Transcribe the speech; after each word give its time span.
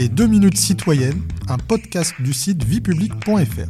Les 0.00 0.08
2 0.08 0.28
minutes 0.28 0.56
citoyennes, 0.56 1.20
un 1.46 1.58
podcast 1.58 2.14
du 2.20 2.32
site 2.32 2.64
viepublic.fr. 2.64 3.68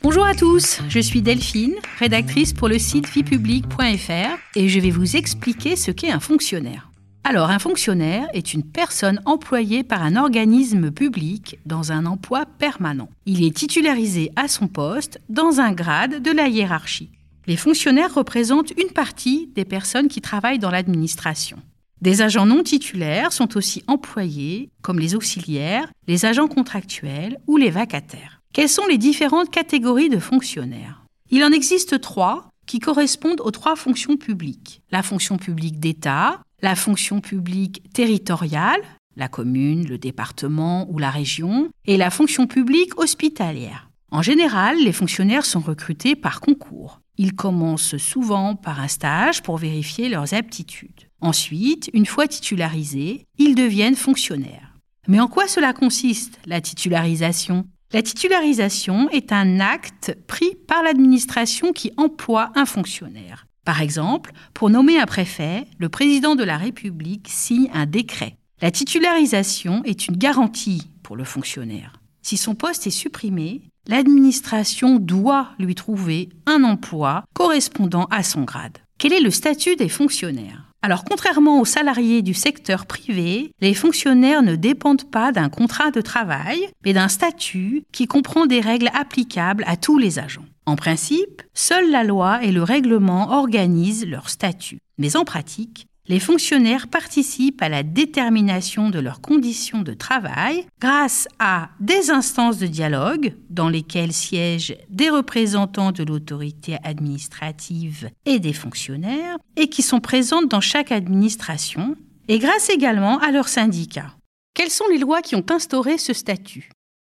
Bonjour 0.00 0.24
à 0.24 0.32
tous, 0.36 0.80
je 0.88 1.00
suis 1.00 1.22
Delphine, 1.22 1.74
rédactrice 1.98 2.52
pour 2.52 2.68
le 2.68 2.78
site 2.78 3.08
viepublic.fr 3.08 4.38
et 4.54 4.68
je 4.68 4.78
vais 4.78 4.90
vous 4.90 5.16
expliquer 5.16 5.74
ce 5.74 5.90
qu'est 5.90 6.12
un 6.12 6.20
fonctionnaire. 6.20 6.92
Alors, 7.24 7.50
un 7.50 7.58
fonctionnaire 7.58 8.28
est 8.32 8.54
une 8.54 8.62
personne 8.62 9.20
employée 9.24 9.82
par 9.82 10.04
un 10.04 10.14
organisme 10.14 10.92
public 10.92 11.58
dans 11.66 11.90
un 11.90 12.06
emploi 12.06 12.46
permanent. 12.46 13.08
Il 13.26 13.44
est 13.44 13.56
titularisé 13.56 14.30
à 14.36 14.46
son 14.46 14.68
poste 14.68 15.20
dans 15.28 15.58
un 15.58 15.72
grade 15.72 16.22
de 16.22 16.30
la 16.30 16.46
hiérarchie. 16.46 17.10
Les 17.48 17.56
fonctionnaires 17.56 18.14
représentent 18.14 18.70
une 18.80 18.92
partie 18.92 19.50
des 19.56 19.64
personnes 19.64 20.06
qui 20.06 20.20
travaillent 20.20 20.60
dans 20.60 20.70
l'administration. 20.70 21.58
Des 22.02 22.20
agents 22.20 22.46
non 22.46 22.64
titulaires 22.64 23.32
sont 23.32 23.56
aussi 23.56 23.84
employés, 23.86 24.70
comme 24.82 24.98
les 24.98 25.14
auxiliaires, 25.14 25.88
les 26.08 26.24
agents 26.24 26.48
contractuels 26.48 27.38
ou 27.46 27.56
les 27.56 27.70
vacataires. 27.70 28.40
Quelles 28.52 28.68
sont 28.68 28.88
les 28.88 28.98
différentes 28.98 29.52
catégories 29.52 30.08
de 30.08 30.18
fonctionnaires? 30.18 31.04
Il 31.30 31.44
en 31.44 31.52
existe 31.52 32.00
trois 32.00 32.50
qui 32.66 32.80
correspondent 32.80 33.40
aux 33.40 33.52
trois 33.52 33.76
fonctions 33.76 34.16
publiques. 34.16 34.82
La 34.90 35.04
fonction 35.04 35.36
publique 35.36 35.78
d'État, 35.78 36.40
la 36.60 36.74
fonction 36.74 37.20
publique 37.20 37.84
territoriale, 37.92 38.82
la 39.14 39.28
commune, 39.28 39.86
le 39.86 39.96
département 39.96 40.88
ou 40.90 40.98
la 40.98 41.10
région, 41.10 41.70
et 41.86 41.96
la 41.96 42.10
fonction 42.10 42.48
publique 42.48 42.98
hospitalière. 42.98 43.90
En 44.10 44.22
général, 44.22 44.76
les 44.82 44.92
fonctionnaires 44.92 45.46
sont 45.46 45.60
recrutés 45.60 46.16
par 46.16 46.40
concours. 46.40 47.00
Ils 47.16 47.34
commencent 47.34 47.96
souvent 47.96 48.56
par 48.56 48.80
un 48.80 48.88
stage 48.88 49.42
pour 49.44 49.56
vérifier 49.56 50.08
leurs 50.08 50.34
aptitudes. 50.34 51.08
Ensuite, 51.22 51.88
une 51.94 52.04
fois 52.04 52.26
titularisés, 52.26 53.26
ils 53.38 53.54
deviennent 53.54 53.94
fonctionnaires. 53.94 54.74
Mais 55.06 55.20
en 55.20 55.28
quoi 55.28 55.46
cela 55.46 55.72
consiste, 55.72 56.40
la 56.46 56.60
titularisation? 56.60 57.64
La 57.92 58.02
titularisation 58.02 59.08
est 59.10 59.30
un 59.32 59.60
acte 59.60 60.16
pris 60.26 60.56
par 60.66 60.82
l'administration 60.82 61.72
qui 61.72 61.92
emploie 61.96 62.50
un 62.56 62.66
fonctionnaire. 62.66 63.46
Par 63.64 63.80
exemple, 63.80 64.32
pour 64.52 64.68
nommer 64.68 64.98
un 64.98 65.06
préfet, 65.06 65.68
le 65.78 65.88
président 65.88 66.34
de 66.34 66.42
la 66.42 66.56
République 66.56 67.28
signe 67.28 67.70
un 67.72 67.86
décret. 67.86 68.36
La 68.60 68.72
titularisation 68.72 69.84
est 69.84 70.08
une 70.08 70.16
garantie 70.16 70.90
pour 71.04 71.14
le 71.14 71.24
fonctionnaire. 71.24 72.00
Si 72.22 72.36
son 72.36 72.56
poste 72.56 72.88
est 72.88 72.90
supprimé, 72.90 73.62
l'administration 73.86 74.98
doit 74.98 75.50
lui 75.60 75.76
trouver 75.76 76.30
un 76.46 76.64
emploi 76.64 77.24
correspondant 77.32 78.06
à 78.10 78.24
son 78.24 78.42
grade. 78.42 78.78
Quel 79.02 79.14
est 79.14 79.20
le 79.20 79.32
statut 79.32 79.74
des 79.74 79.88
fonctionnaires? 79.88 80.62
Alors, 80.80 81.02
contrairement 81.02 81.60
aux 81.60 81.64
salariés 81.64 82.22
du 82.22 82.34
secteur 82.34 82.86
privé, 82.86 83.50
les 83.60 83.74
fonctionnaires 83.74 84.44
ne 84.44 84.54
dépendent 84.54 85.10
pas 85.10 85.32
d'un 85.32 85.48
contrat 85.48 85.90
de 85.90 86.00
travail, 86.00 86.68
mais 86.84 86.92
d'un 86.92 87.08
statut 87.08 87.82
qui 87.90 88.06
comprend 88.06 88.46
des 88.46 88.60
règles 88.60 88.90
applicables 88.94 89.64
à 89.66 89.76
tous 89.76 89.98
les 89.98 90.20
agents. 90.20 90.44
En 90.66 90.76
principe, 90.76 91.42
seule 91.52 91.90
la 91.90 92.04
loi 92.04 92.44
et 92.44 92.52
le 92.52 92.62
règlement 92.62 93.32
organisent 93.32 94.06
leur 94.06 94.28
statut. 94.28 94.78
Mais 94.98 95.16
en 95.16 95.24
pratique, 95.24 95.88
les 96.08 96.18
fonctionnaires 96.18 96.88
participent 96.88 97.62
à 97.62 97.68
la 97.68 97.82
détermination 97.82 98.90
de 98.90 98.98
leurs 98.98 99.20
conditions 99.20 99.82
de 99.82 99.94
travail 99.94 100.66
grâce 100.80 101.28
à 101.38 101.70
des 101.78 102.10
instances 102.10 102.58
de 102.58 102.66
dialogue 102.66 103.34
dans 103.50 103.68
lesquelles 103.68 104.12
siègent 104.12 104.76
des 104.90 105.10
représentants 105.10 105.92
de 105.92 106.02
l'autorité 106.02 106.76
administrative 106.82 108.10
et 108.26 108.40
des 108.40 108.52
fonctionnaires 108.52 109.38
et 109.56 109.68
qui 109.68 109.82
sont 109.82 110.00
présentes 110.00 110.48
dans 110.48 110.60
chaque 110.60 110.90
administration 110.90 111.94
et 112.26 112.40
grâce 112.40 112.68
également 112.68 113.18
à 113.18 113.30
leurs 113.30 113.48
syndicats. 113.48 114.16
Quelles 114.54 114.70
sont 114.70 114.88
les 114.90 114.98
lois 114.98 115.22
qui 115.22 115.36
ont 115.36 115.46
instauré 115.50 115.98
ce 115.98 116.12
statut? 116.12 116.70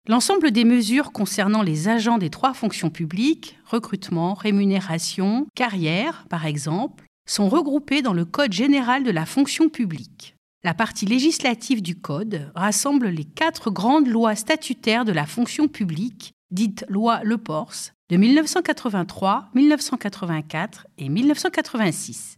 L'ensemble 0.09 0.53
des 0.53 0.65
mesures 0.65 1.11
concernant 1.11 1.63
les 1.63 1.89
agents 1.89 2.19
des 2.19 2.31
trois 2.31 2.55
fonctions 2.55 2.91
publiques, 2.91 3.59
recrutement, 3.67 4.35
rémunération, 4.35 5.49
carrière 5.57 6.25
par 6.31 6.47
exemple, 6.47 7.05
sont 7.27 7.49
regroupés 7.49 8.03
dans 8.03 8.13
le 8.13 8.25
Code 8.25 8.53
général 8.53 9.05
de 9.05 9.11
la 9.11 9.27
fonction 9.27 9.69
publique. 9.69 10.37
La 10.65 10.75
partie 10.75 11.07
législative 11.07 11.83
du 11.83 12.01
Code 12.01 12.51
rassemble 12.55 13.09
les 13.09 13.25
quatre 13.25 13.71
grandes 13.71 14.09
lois 14.09 14.35
statutaires 14.35 15.05
de 15.05 15.13
la 15.13 15.27
fonction 15.27 15.69
publique, 15.69 16.33
dites 16.51 16.85
loi 16.89 17.21
Le 17.25 17.39
Porce, 17.39 17.93
de 18.11 18.17
1983, 18.17 19.51
1984 19.55 20.87
et 20.99 21.09
1986. 21.09 22.37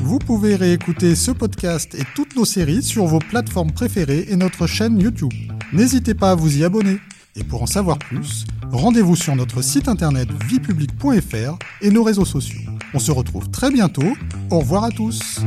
Vous 0.00 0.18
pouvez 0.18 0.56
réécouter 0.56 1.14
ce 1.14 1.30
podcast 1.30 1.94
et 1.94 2.04
toutes 2.14 2.36
nos 2.36 2.44
séries 2.44 2.82
sur 2.82 3.06
vos 3.06 3.18
plateformes 3.18 3.72
préférées 3.72 4.26
et 4.28 4.36
notre 4.36 4.66
chaîne 4.66 5.00
YouTube. 5.00 5.32
N'hésitez 5.72 6.14
pas 6.14 6.32
à 6.32 6.34
vous 6.34 6.58
y 6.58 6.64
abonner. 6.64 6.98
Et 7.36 7.42
pour 7.42 7.62
en 7.62 7.66
savoir 7.66 7.98
plus, 7.98 8.44
rendez-vous 8.76 9.16
sur 9.16 9.36
notre 9.36 9.62
site 9.62 9.88
internet 9.88 10.28
viepublic.fr 10.46 11.58
et 11.80 11.90
nos 11.90 12.02
réseaux 12.02 12.24
sociaux. 12.24 12.60
On 12.92 12.98
se 12.98 13.10
retrouve 13.10 13.50
très 13.50 13.70
bientôt. 13.70 14.16
Au 14.50 14.60
revoir 14.60 14.84
à 14.84 14.90
tous. 14.90 15.40